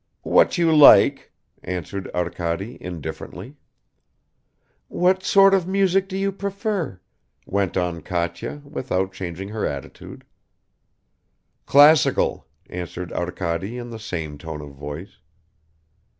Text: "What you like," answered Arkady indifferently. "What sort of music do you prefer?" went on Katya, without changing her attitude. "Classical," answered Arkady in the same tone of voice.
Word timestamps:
"What 0.23 0.57
you 0.57 0.75
like," 0.75 1.31
answered 1.61 2.09
Arkady 2.15 2.75
indifferently. 2.81 3.55
"What 4.87 5.21
sort 5.21 5.53
of 5.53 5.67
music 5.67 6.07
do 6.09 6.17
you 6.17 6.31
prefer?" 6.31 6.99
went 7.45 7.77
on 7.77 8.01
Katya, 8.01 8.63
without 8.65 9.13
changing 9.13 9.49
her 9.49 9.63
attitude. 9.63 10.25
"Classical," 11.67 12.47
answered 12.67 13.13
Arkady 13.13 13.77
in 13.77 13.91
the 13.91 13.99
same 13.99 14.39
tone 14.39 14.61
of 14.61 14.71
voice. 14.71 15.19